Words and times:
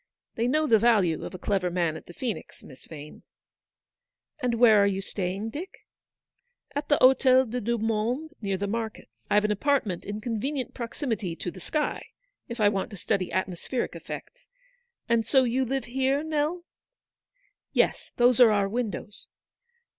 They 0.33 0.47
know 0.47 0.65
the 0.65 0.79
value 0.79 1.23
of 1.23 1.35
a 1.35 1.37
clever 1.37 1.69
man 1.69 1.95
at 1.95 2.07
the 2.07 2.13
Phoenix, 2.15 2.63
Miss 2.63 2.87
Vane."" 2.87 3.21
And 4.41 4.55
where 4.55 4.81
are 4.81 4.87
you 4.87 4.99
staying, 4.99 5.51
Dick?" 5.51 5.85
"At 6.75 6.89
the 6.89 6.97
Hotel 6.97 7.45
des 7.45 7.61
Deux 7.61 7.77
Mondes, 7.77 8.33
near 8.41 8.57
the 8.57 8.65
markets. 8.65 9.27
I've 9.29 9.45
an 9.45 9.51
apartment 9.51 10.03
in 10.03 10.19
convenient 10.19 10.73
prox 10.73 11.01
imity 11.03 11.37
to 11.39 11.51
the 11.51 11.59
sky, 11.59 12.03
if 12.47 12.59
I 12.59 12.67
want 12.67 12.89
to 12.89 12.97
study 12.97 13.31
atmospheric 13.31 13.95
effects. 13.95 14.47
And 15.07 15.23
so 15.23 15.43
you 15.43 15.63
live 15.63 15.85
here, 15.85 16.23
Nell?" 16.23 16.65
"Yes, 17.71 18.09
those 18.17 18.39
are 18.41 18.49
our 18.49 18.67
windows." 18.67 19.27